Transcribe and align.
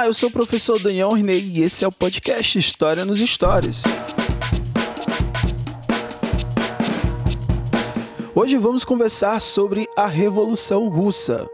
Olá, 0.00 0.08
eu 0.08 0.14
sou 0.14 0.30
o 0.30 0.32
professor 0.32 0.78
Daniel 0.78 1.10
Rinei 1.10 1.52
e 1.54 1.62
esse 1.62 1.84
é 1.84 1.88
o 1.88 1.92
podcast 1.92 2.58
História 2.58 3.04
nos 3.04 3.18
Stories. 3.20 3.82
Hoje 8.34 8.56
vamos 8.56 8.82
conversar 8.82 9.42
sobre 9.42 9.86
a 9.94 10.06
Revolução 10.06 10.88
Russa. 10.88 11.46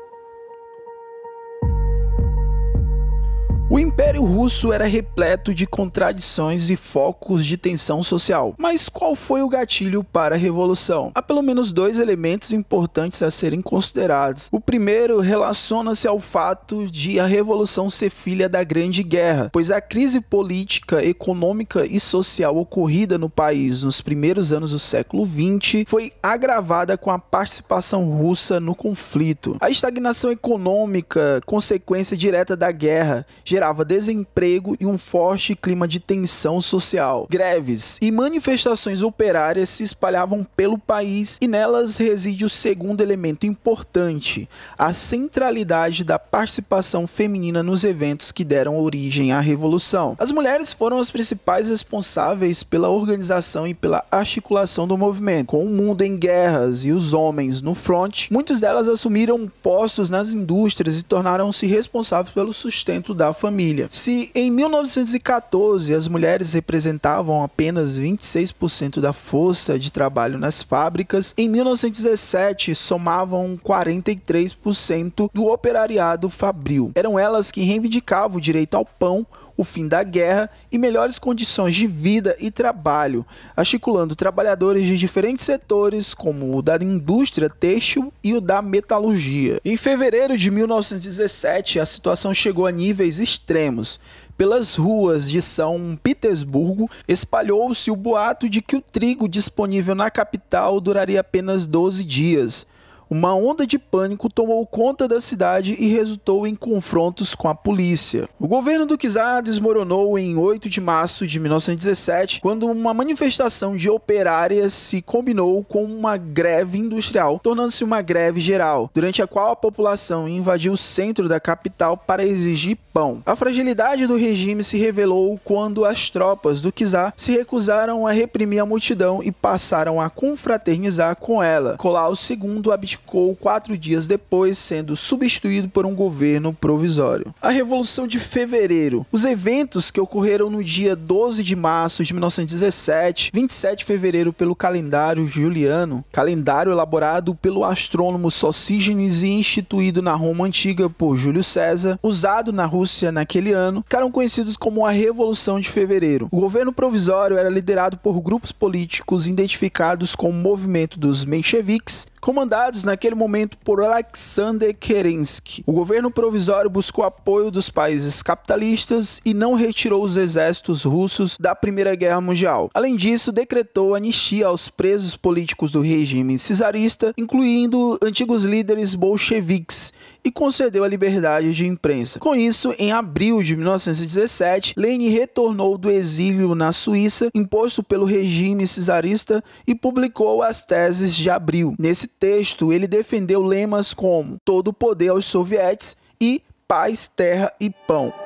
O 3.77 3.79
Império 3.79 4.25
Russo 4.25 4.73
era 4.73 4.87
repleto 4.87 5.53
de 5.53 5.67
contradições 5.67 6.71
e 6.71 6.77
focos 6.77 7.45
de 7.45 7.59
tensão 7.59 8.03
social. 8.03 8.55
Mas 8.57 8.89
qual 8.89 9.15
foi 9.15 9.43
o 9.43 9.51
gatilho 9.51 10.03
para 10.03 10.35
a 10.35 10.39
revolução? 10.39 11.13
Há 11.15 11.21
pelo 11.21 11.43
menos 11.43 11.71
dois 11.73 11.99
elementos 11.99 12.55
importantes 12.55 13.23
a 13.23 13.31
serem 13.31 13.61
considerados. 13.61 14.49
O 14.51 14.59
primeiro 14.59 15.21
relaciona-se 15.21 16.09
ao 16.09 16.19
fato 16.19 16.91
de 16.91 17.21
a 17.21 17.27
revolução 17.27 17.91
ser 17.91 18.09
filha 18.09 18.49
da 18.49 18.65
Grande 18.65 19.03
Guerra, 19.03 19.51
pois 19.53 19.71
a 19.71 19.79
crise 19.79 20.23
política, 20.23 21.05
econômica 21.05 21.85
e 21.85 22.01
social 22.01 22.57
ocorrida 22.57 23.19
no 23.19 23.29
país 23.29 23.83
nos 23.83 24.01
primeiros 24.01 24.55
anos 24.55 24.71
do 24.71 24.79
século 24.79 25.27
XX 25.27 25.85
foi 25.87 26.15
agravada 26.23 26.97
com 26.97 27.11
a 27.11 27.19
participação 27.19 28.09
russa 28.09 28.59
no 28.59 28.75
conflito. 28.75 29.55
A 29.61 29.69
estagnação 29.69 30.31
econômica, 30.33 31.43
consequência 31.45 32.17
direta 32.17 32.57
da 32.57 32.73
guerra, 32.73 33.27
gerava 33.45 33.66
desemprego 33.75 34.77
e 34.79 34.87
um 34.87 34.97
forte 34.97 35.55
clima 35.55 35.89
de 35.89 35.99
tensão 36.01 36.61
social. 36.61 37.27
Greves 37.29 37.99
e 38.01 38.13
manifestações 38.13 39.03
operárias 39.03 39.69
se 39.69 39.83
espalhavam 39.83 40.47
pelo 40.57 40.79
país 40.79 41.39
e 41.41 41.49
nelas 41.49 41.97
reside 41.97 42.45
o 42.45 42.51
segundo 42.51 43.01
elemento 43.01 43.47
importante, 43.47 44.49
a 44.79 44.93
centralidade 44.93 46.05
da 46.05 46.19
participação 46.19 47.07
feminina 47.07 47.63
nos 47.63 47.85
eventos 47.85 48.31
que 48.31 48.45
deram 48.45 48.81
origem 48.81 49.33
à 49.33 49.41
revolução. 49.41 50.17
As 50.19 50.31
mulheres 50.31 50.73
foram 50.73 50.99
as 50.99 51.11
principais 51.11 51.69
responsáveis 51.69 52.63
pela 52.63 52.89
organização 52.89 53.67
e 53.67 53.75
pela 53.75 54.05
articulação 54.11 54.87
do 54.87 54.97
movimento. 54.97 55.49
Com 55.49 55.65
o 55.65 55.69
mundo 55.69 56.03
em 56.03 56.17
guerras 56.17 56.85
e 56.85 56.93
os 56.93 57.13
homens 57.13 57.61
no 57.61 57.75
front, 57.75 58.31
muitas 58.31 58.61
delas 58.61 58.89
assumiram 58.89 59.51
postos 59.63 60.09
nas 60.09 60.33
indústrias 60.33 60.99
e 60.99 61.03
tornaram-se 61.03 61.67
responsáveis 61.67 62.33
pelo 62.35 62.53
sustento 62.53 63.13
da 63.13 63.33
família 63.33 63.56
família. 63.57 63.89
Se 63.91 64.31
em 64.35 64.51
1914 64.51 65.95
as 65.95 66.07
mulheres 66.07 66.53
representavam 66.53 67.43
apenas 67.43 67.99
26% 67.99 69.01
da 69.01 69.15
força 69.15 69.79
de 69.79 69.91
trabalho 69.91 70.39
nas 70.39 70.63
fábricas, 70.63 71.33
em 71.39 71.49
1917 71.49 72.75
somavam 72.75 73.59
43% 73.65 75.31
do 75.33 75.47
operariado 75.47 76.29
fabril. 76.29 76.93
Eram 76.95 77.19
elas 77.19 77.51
que 77.51 77.63
reivindicavam 77.63 78.37
o 78.37 78.41
direito 78.41 78.77
ao 78.77 78.85
pão, 78.85 79.27
o 79.57 79.65
fim 79.65 79.89
da 79.89 80.03
guerra 80.03 80.51
e 80.71 80.79
melhores 80.79 81.19
condições 81.19 81.75
de 81.75 81.87
vida 81.87 82.37
e 82.39 82.51
trabalho, 82.51 83.25
articulando 83.57 84.15
trabalhadores 84.15 84.85
de 84.85 84.97
diferentes 84.97 85.45
setores, 85.45 86.13
como 86.13 86.57
o 86.57 86.63
da 86.63 86.77
indústria 86.77 87.49
têxtil 87.49 88.13
e 88.23 88.35
o 88.35 88.41
da 88.41 88.61
metalurgia. 88.61 89.61
Em 89.65 89.77
fevereiro 89.77 90.37
de 90.37 90.51
1917, 90.51 91.81
a 91.81 91.87
situação 91.87 92.35
chegou 92.35 92.67
a 92.67 92.73
níveis 92.73 93.21
extremos. 93.21 93.99
Pelas 94.37 94.75
ruas 94.75 95.31
de 95.31 95.41
São 95.41 95.99
Petersburgo, 96.03 96.91
espalhou-se 97.09 97.91
o 97.91 97.97
boato 97.97 98.51
de 98.51 98.61
que 98.61 98.77
o 98.77 98.83
trigo 98.83 99.27
disponível 99.27 99.95
na 99.95 100.11
capital 100.11 100.79
duraria 100.79 101.21
apenas 101.21 101.67
12 101.67 102.05
dias. 102.05 102.67
Uma 103.09 103.37
onda 103.37 103.65
de 103.65 103.79
pânico 103.79 104.29
tomou 104.29 104.67
conta 104.67 105.07
da 105.07 105.21
cidade 105.21 105.77
e 105.79 105.87
resultou 105.87 106.45
em 106.45 106.57
confrontos 106.57 107.37
com 107.37 107.49
a 107.49 107.55
polícia. 107.55 108.29
O 108.39 108.49
governo 108.49 108.85
do 108.85 108.97
czar 108.97 109.43
desmoronou 109.43 110.19
em 110.19 110.37
8 110.37 110.69
de 110.69 110.81
março 110.81 111.25
de 111.25 111.39
1917, 111.39 112.41
quando 112.41 112.67
uma 112.67 112.93
manifestação 112.93 113.77
de 113.77 113.89
operárias 113.89 114.73
se 114.73 115.01
combinou 115.01 115.63
com 115.63 115.85
uma 115.85 116.17
greve 116.17 116.79
industrial, 116.79 117.39
tornando-se 117.39 117.85
uma 117.85 118.03
greve 118.03 118.41
geral, 118.41 118.91
durante 118.93 119.23
a 119.23 119.27
qual 119.27 119.53
a 119.53 119.57
população 119.57 120.29
invadiu 120.29 120.73
o 120.73 120.77
centro 120.77 121.29
da 121.29 121.39
capital 121.39 121.97
para 121.97 122.27
exigir 122.27 122.77
pão. 122.93 123.23
A 123.25 123.37
fragilidade 123.37 124.05
do 124.09 124.17
regime 124.17 124.65
se 124.65 124.79
revelou 124.79 125.39
quando 125.45 125.85
as 125.85 126.11
tropas 126.11 126.61
do 126.61 126.73
czar 126.73 127.15
se 127.17 127.31
recusaram 127.31 128.05
a 128.05 128.11
reprimir 128.11 128.59
a 128.59 128.67
multidão 128.67 129.23
e 129.23 129.31
passaram 129.31 130.01
a 130.01 130.11
confraternizar 130.11 131.15
com 131.15 131.41
ela. 131.41 131.77
Colau 131.77 132.15
II 132.15 132.73
abdicou 132.73 132.96
abdicou 132.97 133.37
quatro 133.37 133.77
dias 133.77 134.07
depois, 134.07 134.59
sendo 134.59 134.97
substituído 134.97 135.69
por 135.69 135.85
um 135.87 135.95
governo 135.95 136.53
provisório. 136.53 137.35
A 137.41 137.51
Revolução 137.51 138.07
de 138.07 138.19
Fevereiro. 138.19 139.07
Os 139.13 139.25
eventos 139.25 139.91
que 139.91 140.01
ocorreram 140.01 140.51
no 140.51 140.65
dia 140.65 140.97
12 140.97 141.45
de 141.45 141.55
março 141.55 142.03
de 142.03 142.13
1917, 142.13 143.31
27 143.33 143.79
de 143.79 143.85
fevereiro 143.85 144.33
pelo 144.33 144.57
calendário 144.57 145.29
juliano, 145.29 146.05
calendário 146.11 146.73
elaborado 146.73 147.35
pelo 147.35 147.65
astrônomo 147.65 148.31
Sosígenes 148.31 149.23
e 149.23 149.29
instituído 149.29 150.01
na 150.01 150.15
Roma 150.15 150.47
antiga 150.47 150.89
por 150.89 151.17
Júlio 151.17 151.45
César, 151.45 151.99
usado 152.03 152.53
na 152.53 152.65
Rússia 152.65 153.13
naquele 153.13 153.53
ano, 153.53 153.83
ficaram 153.83 154.11
conhecidos 154.11 154.57
como 154.57 154.87
a 154.87 154.91
Revolução 154.91 155.61
de 155.61 155.69
Fevereiro. 155.69 156.29
O 156.31 156.41
governo 156.41 156.73
provisório 156.73 157.37
era 157.37 157.51
liderado 157.51 157.99
por 157.99 158.21
grupos 158.21 158.53
políticos 158.53 159.27
identificados 159.27 160.15
com 160.15 160.31
o 160.31 160.33
movimento 160.33 160.99
dos 160.99 161.25
mencheviques, 161.25 162.07
comandados 162.27 162.83
naquele 162.87 163.15
momento 163.15 163.59
por 163.59 163.83
Alexander 163.83 164.75
Kerensky. 164.75 165.63
O 165.67 165.73
governo 165.73 166.11
provisório 166.11 166.71
buscou 166.71 167.05
apoio 167.05 167.51
dos 167.51 167.69
países 167.69 168.23
capitalistas 168.23 169.21
e 169.25 169.35
não 169.35 169.55
retirou 169.55 170.03
os 170.03 170.17
exércitos 170.17 170.85
russos 170.85 171.37
da 171.39 171.55
Primeira 171.55 171.95
Guerra 171.95 172.21
Mundial. 172.21 172.71
Além 172.73 172.97
disso, 172.97 173.31
decretou 173.31 173.95
anistia 173.95 174.47
aos 174.47 174.69
presos 174.69 175.17
políticos 175.17 175.71
do 175.71 175.81
regime 175.81 176.37
czarista, 176.39 177.13
incluindo 177.19 177.99
antigos 178.03 178.45
líderes 178.45 178.95
bolcheviques 178.95 179.93
e 180.27 180.33
concedeu 180.33 180.83
a 180.83 180.89
liberdade 180.89 181.55
de 181.55 181.65
imprensa. 181.65 182.19
Com 182.19 182.35
isso, 182.35 182.75
em 182.81 182.91
abril 182.91 183.45
de 183.45 183.55
1917, 183.55 184.75
Lenin 184.77 185.09
retornou 185.09 185.79
do 185.79 185.89
exílio 185.89 186.53
na 186.57 186.73
Suíça, 186.73 187.31
imposto 187.33 187.81
pelo 187.81 188.05
regime 188.05 188.67
czarista, 188.67 189.43
e 189.65 189.73
publicou 189.73 190.43
as 190.43 190.63
teses 190.63 191.15
de 191.15 191.31
abril. 191.31 191.77
Nesse 191.79 192.09
texto, 192.09 192.73
ele 192.73 192.89
defendeu 192.89 193.41
lemas 193.41 193.95
como 193.95 194.37
todo 194.45 194.69
o 194.69 194.73
poder 194.73 195.11
aos 195.11 195.27
sovietes 195.27 195.97
e 196.21 196.43
paz, 196.67 197.07
terra 197.07 197.53
e 197.61 197.71
pão. 197.71 198.26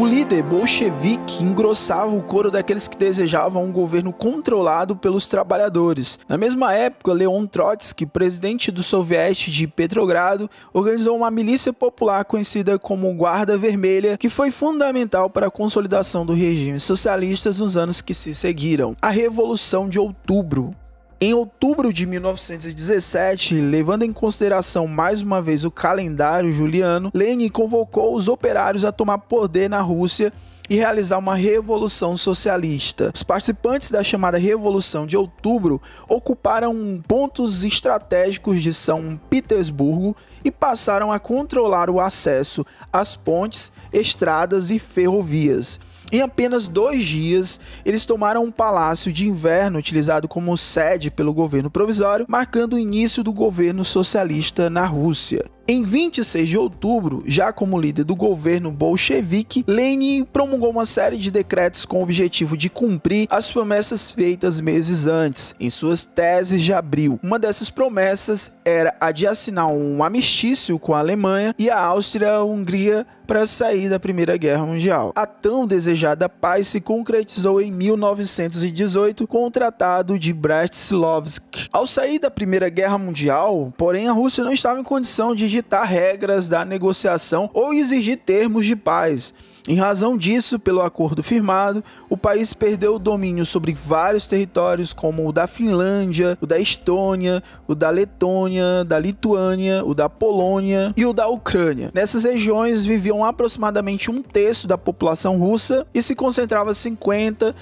O 0.00 0.06
líder 0.06 0.42
bolchevique 0.42 1.44
engrossava 1.44 2.10
o 2.16 2.22
coro 2.22 2.50
daqueles 2.50 2.88
que 2.88 2.96
desejavam 2.96 3.64
um 3.64 3.70
governo 3.70 4.14
controlado 4.14 4.96
pelos 4.96 5.28
trabalhadores. 5.28 6.18
Na 6.26 6.38
mesma 6.38 6.72
época, 6.72 7.12
Leon 7.12 7.44
Trotsky, 7.44 8.06
presidente 8.06 8.70
do 8.70 8.82
Soviete 8.82 9.50
de 9.50 9.66
Petrogrado, 9.66 10.48
organizou 10.72 11.18
uma 11.18 11.30
milícia 11.30 11.70
popular 11.70 12.24
conhecida 12.24 12.78
como 12.78 13.14
Guarda 13.14 13.58
Vermelha, 13.58 14.16
que 14.16 14.30
foi 14.30 14.50
fundamental 14.50 15.28
para 15.28 15.48
a 15.48 15.50
consolidação 15.50 16.24
do 16.24 16.32
regime 16.32 16.80
socialista 16.80 17.50
nos 17.50 17.76
anos 17.76 18.00
que 18.00 18.14
se 18.14 18.32
seguiram. 18.32 18.96
A 19.02 19.10
Revolução 19.10 19.86
de 19.86 19.98
Outubro 19.98 20.74
em 21.22 21.34
outubro 21.34 21.92
de 21.92 22.06
1917, 22.06 23.60
levando 23.60 24.04
em 24.04 24.12
consideração 24.12 24.86
mais 24.86 25.20
uma 25.20 25.42
vez 25.42 25.66
o 25.66 25.70
calendário 25.70 26.50
juliano, 26.50 27.10
Lenin 27.12 27.50
convocou 27.50 28.16
os 28.16 28.26
operários 28.26 28.86
a 28.86 28.92
tomar 28.92 29.18
poder 29.18 29.68
na 29.68 29.82
Rússia 29.82 30.32
e 30.70 30.76
realizar 30.76 31.18
uma 31.18 31.34
revolução 31.34 32.16
socialista. 32.16 33.10
Os 33.14 33.22
participantes 33.22 33.90
da 33.90 34.02
chamada 34.02 34.38
Revolução 34.38 35.06
de 35.06 35.14
Outubro 35.14 35.82
ocuparam 36.08 37.02
pontos 37.06 37.64
estratégicos 37.64 38.62
de 38.62 38.72
São 38.72 39.20
Petersburgo 39.28 40.16
e 40.42 40.50
passaram 40.50 41.12
a 41.12 41.18
controlar 41.18 41.90
o 41.90 42.00
acesso 42.00 42.64
às 42.90 43.14
pontes, 43.14 43.70
estradas 43.92 44.70
e 44.70 44.78
ferrovias. 44.78 45.78
Em 46.12 46.20
apenas 46.22 46.66
dois 46.66 47.04
dias, 47.04 47.60
eles 47.84 48.04
tomaram 48.04 48.44
um 48.44 48.50
palácio 48.50 49.12
de 49.12 49.28
inverno 49.28 49.78
utilizado 49.78 50.26
como 50.26 50.56
sede 50.56 51.10
pelo 51.10 51.32
governo 51.32 51.70
provisório, 51.70 52.26
marcando 52.28 52.74
o 52.74 52.78
início 52.78 53.22
do 53.22 53.32
governo 53.32 53.84
socialista 53.84 54.68
na 54.68 54.84
Rússia. 54.84 55.44
Em 55.72 55.84
26 55.84 56.48
de 56.48 56.58
outubro, 56.58 57.22
já 57.24 57.52
como 57.52 57.80
líder 57.80 58.02
do 58.02 58.16
governo 58.16 58.72
bolchevique, 58.72 59.64
Lenin 59.68 60.24
promulgou 60.24 60.68
uma 60.68 60.84
série 60.84 61.16
de 61.16 61.30
decretos 61.30 61.84
com 61.84 62.00
o 62.00 62.02
objetivo 62.02 62.56
de 62.56 62.68
cumprir 62.68 63.28
as 63.30 63.52
promessas 63.52 64.10
feitas 64.10 64.60
meses 64.60 65.06
antes, 65.06 65.54
em 65.60 65.70
suas 65.70 66.04
teses 66.04 66.60
de 66.60 66.72
abril. 66.72 67.20
Uma 67.22 67.38
dessas 67.38 67.70
promessas 67.70 68.50
era 68.64 68.92
a 69.00 69.12
de 69.12 69.28
assinar 69.28 69.68
um 69.68 70.02
amistício 70.02 70.76
com 70.76 70.92
a 70.92 70.98
Alemanha 70.98 71.54
e 71.56 71.70
a 71.70 71.78
Áustria-Hungria 71.78 73.06
para 73.30 73.46
sair 73.46 73.88
da 73.88 74.00
Primeira 74.00 74.36
Guerra 74.36 74.66
Mundial. 74.66 75.12
A 75.14 75.24
tão 75.24 75.64
desejada 75.64 76.28
paz 76.28 76.66
se 76.66 76.80
concretizou 76.80 77.60
em 77.60 77.70
1918 77.70 79.24
com 79.24 79.46
o 79.46 79.50
Tratado 79.52 80.18
de 80.18 80.32
Brest-Litovsk. 80.32 81.68
Ao 81.72 81.86
sair 81.86 82.18
da 82.18 82.28
Primeira 82.28 82.68
Guerra 82.68 82.98
Mundial, 82.98 83.72
porém, 83.76 84.08
a 84.08 84.12
Rússia 84.12 84.42
não 84.42 84.52
estava 84.52 84.80
em 84.80 84.82
condição 84.82 85.32
de 85.32 85.46
ditar 85.60 85.84
regras 85.84 86.48
da 86.48 86.64
negociação 86.64 87.50
ou 87.52 87.72
exigir 87.72 88.18
termos 88.18 88.66
de 88.66 88.74
paz. 88.74 89.34
Em 89.68 89.76
razão 89.76 90.16
disso, 90.16 90.58
pelo 90.58 90.80
acordo 90.80 91.22
firmado, 91.22 91.84
o 92.08 92.16
país 92.16 92.52
perdeu 92.54 92.94
o 92.94 92.98
domínio 92.98 93.44
sobre 93.44 93.72
vários 93.72 94.26
territórios, 94.26 94.92
como 94.92 95.28
o 95.28 95.32
da 95.32 95.46
Finlândia, 95.46 96.36
o 96.40 96.46
da 96.46 96.58
Estônia, 96.58 97.42
o 97.68 97.74
da 97.74 97.90
Letônia, 97.90 98.84
da 98.84 98.98
Lituânia, 98.98 99.84
o 99.84 99.94
da 99.94 100.08
Polônia 100.08 100.94
e 100.96 101.04
o 101.04 101.12
da 101.12 101.28
Ucrânia. 101.28 101.90
Nessas 101.94 102.24
regiões 102.24 102.84
viviam 102.84 103.24
aproximadamente 103.24 104.10
um 104.10 104.22
terço 104.22 104.66
da 104.66 104.78
população 104.78 105.38
russa 105.38 105.86
e 105.94 106.02
se 106.02 106.14
concentrava 106.14 106.72
50% 106.72 107.54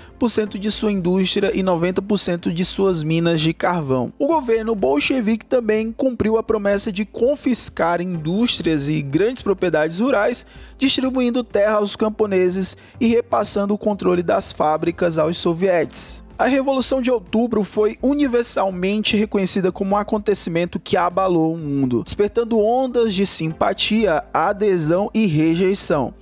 de 0.58 0.70
sua 0.70 0.92
indústria 0.92 1.50
e 1.54 1.62
90% 1.62 2.52
de 2.52 2.64
suas 2.64 3.02
minas 3.02 3.40
de 3.40 3.52
carvão. 3.52 4.12
O 4.18 4.26
governo 4.26 4.74
bolchevique 4.74 5.44
também 5.44 5.92
cumpriu 5.92 6.38
a 6.38 6.42
promessa 6.42 6.92
de 6.92 7.04
confiscar 7.04 8.00
indústrias 8.00 8.88
e 8.88 9.02
grandes 9.02 9.42
propriedades 9.42 9.98
rurais, 9.98 10.46
distribuindo 10.78 11.42
terra 11.42 11.76
aos 11.76 11.96
camponeses 11.98 12.76
e 12.98 13.08
repassando 13.08 13.74
o 13.74 13.78
controle 13.78 14.22
das 14.22 14.52
fábricas 14.52 15.18
aos 15.18 15.36
sovietes. 15.36 16.22
A 16.38 16.46
Revolução 16.46 17.02
de 17.02 17.10
Outubro 17.10 17.64
foi 17.64 17.98
universalmente 18.00 19.16
reconhecida 19.16 19.72
como 19.72 19.96
um 19.96 19.98
acontecimento 19.98 20.78
que 20.78 20.96
abalou 20.96 21.52
o 21.52 21.58
mundo, 21.58 22.04
despertando 22.04 22.60
ondas 22.60 23.12
de 23.12 23.26
simpatia, 23.26 24.22
adesão 24.32 25.10
e 25.12 25.26
rejeição. 25.26 26.14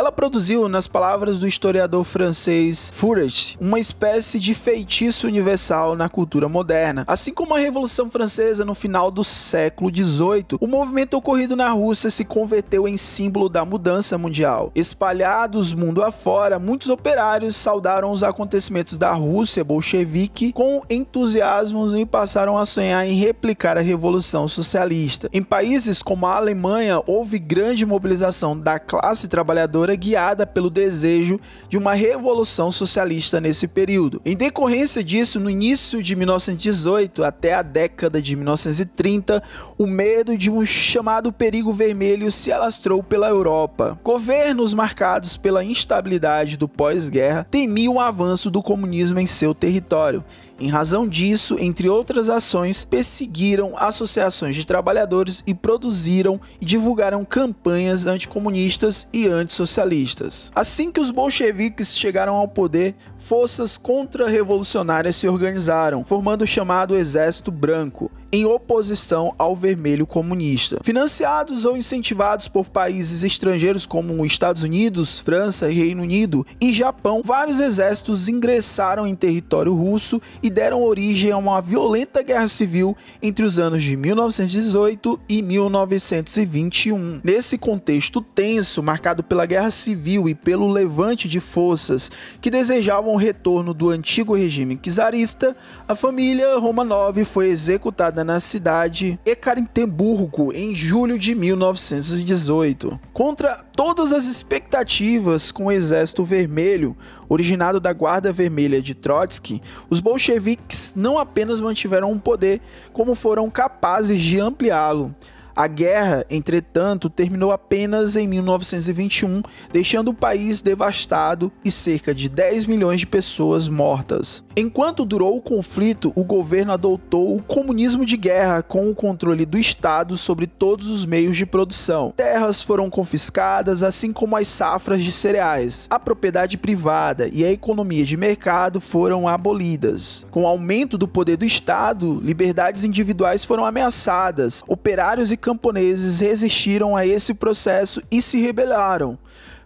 Ela 0.00 0.10
produziu, 0.10 0.66
nas 0.66 0.86
palavras 0.86 1.40
do 1.40 1.46
historiador 1.46 2.04
francês 2.04 2.90
Furet, 2.96 3.58
uma 3.60 3.78
espécie 3.78 4.40
de 4.40 4.54
feitiço 4.54 5.26
universal 5.26 5.94
na 5.94 6.08
cultura 6.08 6.48
moderna. 6.48 7.04
Assim 7.06 7.34
como 7.34 7.54
a 7.54 7.58
Revolução 7.58 8.08
Francesa 8.08 8.64
no 8.64 8.74
final 8.74 9.10
do 9.10 9.22
século 9.22 9.94
XVIII, 9.94 10.56
o 10.58 10.66
movimento 10.66 11.18
ocorrido 11.18 11.54
na 11.54 11.68
Rússia 11.68 12.08
se 12.08 12.24
converteu 12.24 12.88
em 12.88 12.96
símbolo 12.96 13.46
da 13.46 13.62
mudança 13.62 14.16
mundial. 14.16 14.72
Espalhados 14.74 15.74
mundo 15.74 16.02
afora, 16.02 16.58
muitos 16.58 16.88
operários 16.88 17.54
saudaram 17.54 18.10
os 18.10 18.22
acontecimentos 18.22 18.96
da 18.96 19.12
Rússia 19.12 19.62
bolchevique 19.62 20.50
com 20.54 20.82
entusiasmo 20.88 21.94
e 21.94 22.06
passaram 22.06 22.56
a 22.56 22.64
sonhar 22.64 23.06
em 23.06 23.16
replicar 23.16 23.76
a 23.76 23.82
Revolução 23.82 24.48
Socialista. 24.48 25.28
Em 25.30 25.42
países 25.42 26.02
como 26.02 26.24
a 26.24 26.36
Alemanha, 26.36 27.02
houve 27.06 27.38
grande 27.38 27.84
mobilização 27.84 28.58
da 28.58 28.78
classe 28.78 29.28
trabalhadora 29.28 29.89
guiada 29.94 30.46
pelo 30.46 30.70
desejo 30.70 31.40
de 31.68 31.76
uma 31.76 31.94
revolução 31.94 32.70
socialista 32.70 33.40
nesse 33.40 33.66
período. 33.66 34.20
Em 34.24 34.36
decorrência 34.36 35.02
disso, 35.02 35.38
no 35.40 35.50
início 35.50 36.02
de 36.02 36.16
1918 36.16 37.22
até 37.24 37.54
a 37.54 37.62
década 37.62 38.20
de 38.20 38.36
1930, 38.36 39.42
o 39.78 39.86
medo 39.86 40.36
de 40.36 40.50
um 40.50 40.64
chamado 40.64 41.32
perigo 41.32 41.72
vermelho 41.72 42.30
se 42.30 42.52
alastrou 42.52 43.02
pela 43.02 43.28
Europa. 43.28 43.98
Governos 44.02 44.74
marcados 44.74 45.36
pela 45.36 45.64
instabilidade 45.64 46.56
do 46.56 46.68
pós-guerra 46.68 47.46
temiam 47.50 47.94
o 47.94 48.00
avanço 48.00 48.50
do 48.50 48.62
comunismo 48.62 49.18
em 49.20 49.26
seu 49.26 49.54
território 49.54 50.24
em 50.60 50.68
razão 50.68 51.08
disso, 51.08 51.56
entre 51.58 51.88
outras 51.88 52.28
ações, 52.28 52.84
perseguiram 52.84 53.72
associações 53.78 54.54
de 54.54 54.66
trabalhadores 54.66 55.42
e 55.46 55.54
produziram 55.54 56.38
e 56.60 56.66
divulgaram 56.66 57.24
campanhas 57.24 58.06
anticomunistas 58.06 59.08
e 59.10 59.26
antissocialistas. 59.26 60.52
Assim 60.54 60.92
que 60.92 61.00
os 61.00 61.10
bolcheviques 61.10 61.96
chegaram 61.96 62.36
ao 62.36 62.46
poder, 62.46 62.94
forças 63.18 63.78
contra-revolucionárias 63.78 65.16
se 65.16 65.26
organizaram, 65.26 66.04
formando 66.04 66.42
o 66.42 66.46
chamado 66.46 66.94
Exército 66.94 67.50
Branco, 67.50 68.10
em 68.32 68.44
oposição 68.44 69.34
ao 69.38 69.56
vermelho 69.56 70.06
comunista. 70.06 70.78
Financiados 70.82 71.64
ou 71.64 71.76
incentivados 71.76 72.48
por 72.48 72.68
países 72.68 73.24
estrangeiros 73.24 73.86
como 73.86 74.24
Estados 74.24 74.62
Unidos, 74.62 75.18
França, 75.18 75.68
Reino 75.68 76.02
Unido 76.02 76.46
e 76.60 76.72
Japão, 76.72 77.22
vários 77.24 77.60
exércitos 77.60 78.28
ingressaram 78.28 79.06
em 79.06 79.14
território 79.14 79.74
russo 79.74 80.20
e 80.42 80.48
deram 80.48 80.82
origem 80.82 81.32
a 81.32 81.36
uma 81.36 81.60
violenta 81.60 82.22
guerra 82.22 82.48
civil 82.48 82.96
entre 83.22 83.44
os 83.44 83.58
anos 83.58 83.82
de 83.82 83.96
1918 83.96 85.20
e 85.28 85.42
1921. 85.42 87.20
Nesse 87.24 87.58
contexto 87.58 88.20
tenso, 88.20 88.82
marcado 88.82 89.22
pela 89.22 89.46
guerra 89.46 89.70
civil 89.70 90.28
e 90.28 90.34
pelo 90.34 90.68
levante 90.68 91.28
de 91.28 91.40
forças 91.40 92.10
que 92.40 92.50
desejavam 92.50 93.14
o 93.14 93.16
retorno 93.16 93.74
do 93.74 93.90
antigo 93.90 94.34
regime 94.34 94.76
czarista, 94.76 95.56
a 95.88 95.94
família 95.94 96.58
Romanov 96.58 97.24
foi 97.24 97.48
executada 97.48 98.19
na 98.24 98.40
cidade 98.40 99.18
Ekaterimburgo 99.24 100.52
em 100.52 100.74
julho 100.74 101.18
de 101.18 101.34
1918. 101.34 102.98
Contra 103.12 103.64
todas 103.74 104.12
as 104.12 104.26
expectativas 104.26 105.50
com 105.50 105.66
o 105.66 105.72
Exército 105.72 106.24
Vermelho, 106.24 106.96
originado 107.28 107.80
da 107.80 107.92
Guarda 107.92 108.32
Vermelha 108.32 108.82
de 108.82 108.94
Trotsky, 108.94 109.62
os 109.88 110.00
bolcheviques 110.00 110.92
não 110.96 111.18
apenas 111.18 111.60
mantiveram 111.60 112.12
o 112.12 112.20
poder, 112.20 112.60
como 112.92 113.14
foram 113.14 113.50
capazes 113.50 114.20
de 114.20 114.40
ampliá-lo. 114.40 115.14
A 115.54 115.66
guerra, 115.66 116.24
entretanto, 116.30 117.10
terminou 117.10 117.52
apenas 117.52 118.16
em 118.16 118.26
1921, 118.26 119.42
deixando 119.72 120.08
o 120.08 120.14
país 120.14 120.62
devastado 120.62 121.52
e 121.64 121.70
cerca 121.70 122.14
de 122.14 122.28
10 122.28 122.66
milhões 122.66 123.00
de 123.00 123.06
pessoas 123.06 123.68
mortas. 123.68 124.44
Enquanto 124.56 125.04
durou 125.04 125.36
o 125.36 125.40
conflito, 125.40 126.12
o 126.14 126.24
governo 126.24 126.72
adotou 126.72 127.36
o 127.36 127.42
comunismo 127.42 128.04
de 128.04 128.16
guerra 128.16 128.62
com 128.62 128.88
o 128.88 128.94
controle 128.94 129.44
do 129.44 129.58
Estado 129.58 130.16
sobre 130.16 130.46
todos 130.46 130.88
os 130.88 131.04
meios 131.04 131.36
de 131.36 131.46
produção. 131.46 132.12
Terras 132.16 132.62
foram 132.62 132.88
confiscadas, 132.88 133.82
assim 133.82 134.12
como 134.12 134.36
as 134.36 134.48
safras 134.48 135.02
de 135.02 135.12
cereais. 135.12 135.86
A 135.90 135.98
propriedade 135.98 136.56
privada 136.56 137.28
e 137.32 137.44
a 137.44 137.50
economia 137.50 138.04
de 138.04 138.16
mercado 138.16 138.80
foram 138.80 139.26
abolidas. 139.26 140.26
Com 140.30 140.44
o 140.44 140.46
aumento 140.46 140.96
do 140.96 141.08
poder 141.08 141.36
do 141.36 141.44
Estado, 141.44 142.20
liberdades 142.22 142.84
individuais 142.84 143.44
foram 143.44 143.64
ameaçadas. 143.64 144.62
Operários 144.66 145.32
e 145.32 145.36
camponeses 145.40 146.20
resistiram 146.20 146.94
a 146.94 147.06
esse 147.06 147.34
processo 147.34 148.02
e 148.10 148.20
se 148.20 148.40
rebelaram. 148.40 149.18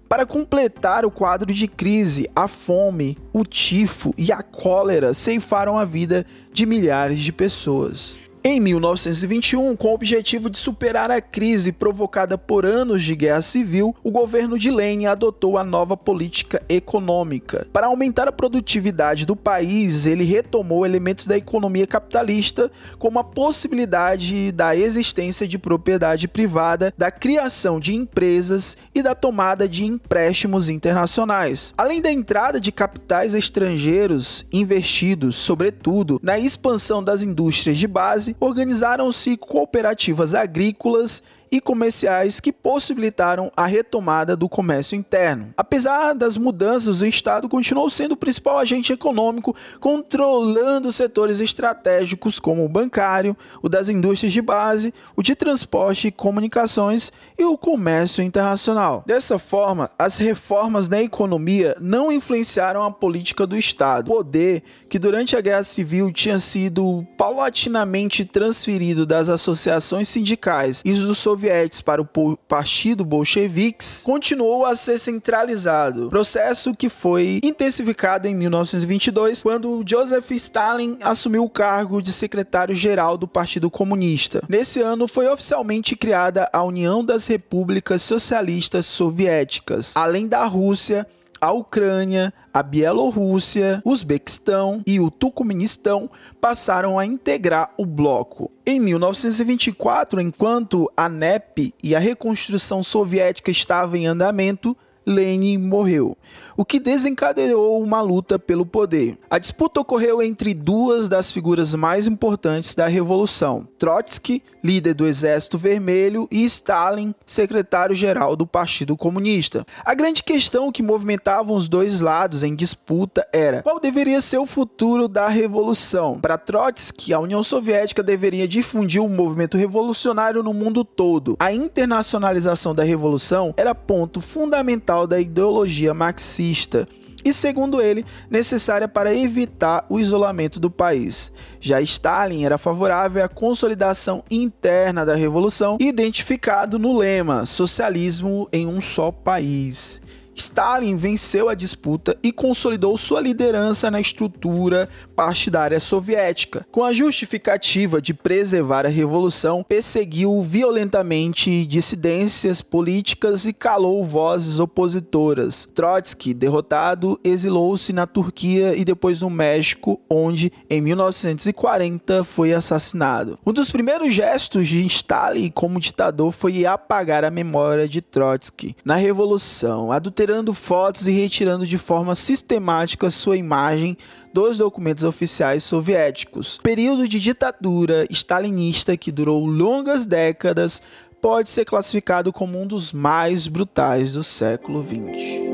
Para 0.08 0.24
completar 0.24 1.04
o 1.04 1.10
quadro 1.10 1.52
de 1.52 1.66
crise, 1.66 2.28
a 2.36 2.46
fome, 2.46 3.18
o 3.32 3.44
tifo 3.44 4.14
e 4.16 4.30
a 4.30 4.42
cólera 4.42 5.12
ceifaram 5.12 5.76
a 5.76 5.84
vida 5.84 6.24
de 6.52 6.64
milhares 6.64 7.18
de 7.18 7.32
pessoas. 7.32 8.23
Em 8.46 8.60
1921, 8.60 9.74
com 9.74 9.88
o 9.88 9.94
objetivo 9.94 10.50
de 10.50 10.58
superar 10.58 11.10
a 11.10 11.18
crise 11.18 11.72
provocada 11.72 12.36
por 12.36 12.66
anos 12.66 13.02
de 13.02 13.16
guerra 13.16 13.40
civil, 13.40 13.96
o 14.04 14.10
governo 14.10 14.58
de 14.58 14.70
Lenin 14.70 15.06
adotou 15.06 15.56
a 15.56 15.64
nova 15.64 15.96
política 15.96 16.62
econômica. 16.68 17.66
Para 17.72 17.86
aumentar 17.86 18.28
a 18.28 18.32
produtividade 18.32 19.24
do 19.24 19.34
país, 19.34 20.04
ele 20.04 20.24
retomou 20.24 20.84
elementos 20.84 21.26
da 21.26 21.38
economia 21.38 21.86
capitalista, 21.86 22.70
como 22.98 23.18
a 23.18 23.24
possibilidade 23.24 24.52
da 24.52 24.76
existência 24.76 25.48
de 25.48 25.56
propriedade 25.56 26.28
privada, 26.28 26.92
da 26.98 27.10
criação 27.10 27.80
de 27.80 27.94
empresas 27.94 28.76
e 28.94 29.00
da 29.00 29.14
tomada 29.14 29.66
de 29.66 29.86
empréstimos 29.86 30.68
internacionais. 30.68 31.72
Além 31.78 32.02
da 32.02 32.12
entrada 32.12 32.60
de 32.60 32.70
capitais 32.70 33.32
estrangeiros 33.32 34.44
investidos, 34.52 35.36
sobretudo, 35.36 36.20
na 36.22 36.38
expansão 36.38 37.02
das 37.02 37.22
indústrias 37.22 37.78
de 37.78 37.88
base, 37.88 38.33
organizaram-se 38.40 39.36
cooperativas 39.36 40.34
agrícolas 40.34 41.22
e 41.54 41.60
comerciais 41.60 42.40
que 42.40 42.52
possibilitaram 42.52 43.48
a 43.56 43.64
retomada 43.64 44.34
do 44.34 44.48
comércio 44.48 44.96
interno. 44.96 45.54
Apesar 45.56 46.12
das 46.12 46.36
mudanças, 46.36 47.00
o 47.00 47.06
Estado 47.06 47.48
continuou 47.48 47.88
sendo 47.88 48.12
o 48.12 48.16
principal 48.16 48.58
agente 48.58 48.92
econômico, 48.92 49.54
controlando 49.78 50.90
setores 50.90 51.40
estratégicos 51.40 52.40
como 52.40 52.64
o 52.64 52.68
bancário, 52.68 53.36
o 53.62 53.68
das 53.68 53.88
indústrias 53.88 54.32
de 54.32 54.42
base, 54.42 54.92
o 55.14 55.22
de 55.22 55.36
transporte 55.36 56.08
e 56.08 56.10
comunicações 56.10 57.12
e 57.38 57.44
o 57.44 57.56
comércio 57.56 58.20
internacional. 58.24 59.04
Dessa 59.06 59.38
forma, 59.38 59.88
as 59.96 60.18
reformas 60.18 60.88
na 60.88 61.00
economia 61.00 61.76
não 61.80 62.10
influenciaram 62.10 62.82
a 62.82 62.90
política 62.90 63.46
do 63.46 63.56
Estado. 63.56 64.10
Poder 64.10 64.64
que 64.88 64.98
durante 64.98 65.36
a 65.36 65.40
Guerra 65.40 65.62
Civil 65.62 66.10
tinha 66.10 66.40
sido 66.40 67.06
paulatinamente 67.16 68.24
transferido 68.24 69.06
das 69.06 69.28
associações 69.28 70.08
sindicais 70.08 70.82
e 70.84 70.92
dos 70.94 71.18
soviéticos 71.18 71.43
sovietes 71.44 71.80
para 71.82 72.00
o 72.00 72.36
Partido 72.36 73.04
Bolcheviques 73.04 74.02
continuou 74.04 74.64
a 74.64 74.74
ser 74.74 74.98
centralizado, 74.98 76.08
processo 76.08 76.74
que 76.74 76.88
foi 76.88 77.40
intensificado 77.42 78.26
em 78.26 78.34
1922, 78.34 79.42
quando 79.42 79.84
Joseph 79.86 80.30
Stalin 80.32 80.96
assumiu 81.02 81.44
o 81.44 81.50
cargo 81.50 82.00
de 82.00 82.12
secretário-geral 82.12 83.18
do 83.18 83.28
Partido 83.28 83.70
Comunista. 83.70 84.42
Nesse 84.48 84.80
ano 84.80 85.06
foi 85.06 85.28
oficialmente 85.28 85.94
criada 85.94 86.48
a 86.52 86.62
União 86.62 87.04
das 87.04 87.26
Repúblicas 87.26 88.00
Socialistas 88.00 88.86
Soviéticas, 88.86 89.92
além 89.94 90.26
da 90.26 90.44
Rússia 90.44 91.06
a 91.44 91.52
Ucrânia, 91.52 92.32
a 92.54 92.62
Bielorrússia, 92.62 93.82
o 93.84 93.90
Uzbequistão 93.90 94.80
e 94.86 94.98
o 94.98 95.10
Turcomenistão 95.10 96.08
passaram 96.40 96.98
a 96.98 97.04
integrar 97.04 97.70
o 97.76 97.84
bloco. 97.84 98.50
Em 98.64 98.80
1924, 98.80 100.22
enquanto 100.22 100.90
a 100.96 101.06
NEP 101.06 101.74
e 101.82 101.94
a 101.94 101.98
reconstrução 101.98 102.82
soviética 102.82 103.50
estavam 103.50 103.96
em 103.96 104.06
andamento, 104.06 104.74
Lenin 105.04 105.58
morreu, 105.58 106.16
o 106.56 106.64
que 106.64 106.78
desencadeou 106.78 107.82
uma 107.82 108.00
luta 108.00 108.38
pelo 108.38 108.64
poder. 108.64 109.18
A 109.28 109.38
disputa 109.38 109.80
ocorreu 109.80 110.22
entre 110.22 110.54
duas 110.54 111.08
das 111.08 111.32
figuras 111.32 111.74
mais 111.74 112.06
importantes 112.06 112.74
da 112.74 112.86
revolução: 112.86 113.66
Trotsky, 113.78 114.42
líder 114.62 114.94
do 114.94 115.06
Exército 115.06 115.58
Vermelho, 115.58 116.28
e 116.30 116.44
Stalin, 116.44 117.14
secretário-geral 117.26 118.36
do 118.36 118.46
Partido 118.46 118.96
Comunista. 118.96 119.66
A 119.84 119.94
grande 119.94 120.22
questão 120.22 120.70
que 120.70 120.82
movimentava 120.82 121.52
os 121.52 121.68
dois 121.68 122.00
lados 122.00 122.42
em 122.42 122.54
disputa 122.54 123.26
era 123.32 123.62
qual 123.62 123.80
deveria 123.80 124.20
ser 124.20 124.38
o 124.38 124.46
futuro 124.46 125.08
da 125.08 125.28
revolução. 125.28 126.20
Para 126.20 126.38
Trotsky, 126.38 127.12
a 127.12 127.18
União 127.18 127.42
Soviética 127.42 128.02
deveria 128.02 128.46
difundir 128.46 129.02
o 129.02 129.08
movimento 129.08 129.56
revolucionário 129.56 130.42
no 130.42 130.54
mundo 130.54 130.84
todo. 130.84 131.36
A 131.40 131.52
internacionalização 131.52 132.74
da 132.74 132.82
revolução 132.82 133.54
era 133.56 133.74
ponto 133.74 134.20
fundamental 134.20 135.06
da 135.06 135.20
ideologia 135.20 135.92
marxista 135.92 136.43
racista 136.44 136.86
e, 137.24 137.32
segundo 137.32 137.80
ele, 137.80 138.04
necessária 138.28 138.86
para 138.86 139.14
evitar 139.14 139.86
o 139.88 139.98
isolamento 139.98 140.60
do 140.60 140.70
país. 140.70 141.32
Já 141.58 141.80
Stalin 141.80 142.44
era 142.44 142.58
favorável 142.58 143.24
à 143.24 143.28
consolidação 143.28 144.22
interna 144.30 145.06
da 145.06 145.14
revolução, 145.14 145.78
identificado 145.80 146.78
no 146.78 146.96
lema 146.96 147.46
socialismo 147.46 148.46
em 148.52 148.66
um 148.66 148.78
só 148.82 149.10
país. 149.10 150.02
Stalin 150.34 150.96
venceu 150.96 151.48
a 151.48 151.54
disputa 151.54 152.18
e 152.22 152.32
consolidou 152.32 152.98
sua 152.98 153.20
liderança 153.20 153.90
na 153.90 154.00
estrutura 154.00 154.88
partidária 155.14 155.80
soviética. 155.80 156.66
Com 156.70 156.84
a 156.84 156.92
justificativa 156.92 158.00
de 158.00 158.12
preservar 158.12 158.86
a 158.86 158.88
revolução, 158.88 159.64
perseguiu 159.66 160.42
violentamente 160.42 161.64
dissidências 161.66 162.60
políticas 162.60 163.46
e 163.46 163.52
calou 163.52 164.04
vozes 164.04 164.58
opositoras. 164.58 165.68
Trotsky, 165.74 166.34
derrotado, 166.34 167.18
exilou-se 167.22 167.92
na 167.92 168.06
Turquia 168.06 168.74
e 168.74 168.84
depois 168.84 169.20
no 169.20 169.30
México, 169.30 170.00
onde 170.08 170.52
em 170.68 170.80
1940 170.80 172.24
foi 172.24 172.52
assassinado. 172.52 173.38
Um 173.46 173.52
dos 173.52 173.70
primeiros 173.70 174.12
gestos 174.14 174.68
de 174.68 174.84
Stalin 174.86 175.50
como 175.50 175.80
ditador 175.80 176.32
foi 176.32 176.66
apagar 176.66 177.24
a 177.24 177.30
memória 177.30 177.88
de 177.88 178.00
Trotsky. 178.00 178.76
Na 178.84 178.96
revolução, 178.96 179.92
adulterando 179.92 180.52
fotos 180.52 181.06
e 181.06 181.12
retirando 181.12 181.66
de 181.66 181.78
forma 181.78 182.14
sistemática 182.14 183.10
sua 183.10 183.36
imagem 183.36 183.96
dos 184.34 184.58
documentos 184.58 185.04
oficiais 185.04 185.62
soviéticos. 185.62 186.58
Período 186.60 187.06
de 187.06 187.20
ditadura 187.20 188.04
stalinista 188.10 188.96
que 188.96 189.12
durou 189.12 189.46
longas 189.46 190.06
décadas 190.06 190.82
pode 191.22 191.48
ser 191.48 191.64
classificado 191.64 192.32
como 192.32 192.60
um 192.60 192.66
dos 192.66 192.92
mais 192.92 193.46
brutais 193.46 194.14
do 194.14 194.24
século 194.24 194.82
XX. 194.82 195.53